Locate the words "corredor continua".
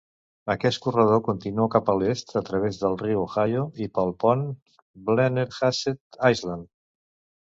0.85-1.67